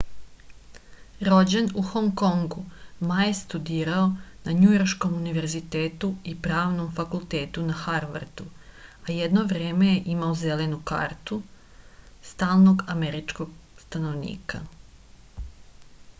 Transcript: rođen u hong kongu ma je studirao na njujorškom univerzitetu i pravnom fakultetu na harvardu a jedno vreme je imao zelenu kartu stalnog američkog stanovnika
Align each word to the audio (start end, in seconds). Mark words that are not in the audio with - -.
rođen 1.25 1.67
u 1.79 1.81
hong 1.87 2.07
kongu 2.21 2.61
ma 3.09 3.17
je 3.25 3.33
studirao 3.39 4.05
na 4.47 4.53
njujorškom 4.61 5.11
univerzitetu 5.17 6.07
i 6.31 6.33
pravnom 6.47 6.87
fakultetu 7.01 7.65
na 7.67 7.75
harvardu 7.83 8.47
a 9.07 9.11
jedno 9.17 9.43
vreme 9.51 9.89
je 9.91 10.01
imao 10.15 10.33
zelenu 10.41 10.79
kartu 10.93 11.37
stalnog 12.31 12.81
američkog 12.95 13.53
stanovnika 13.85 14.63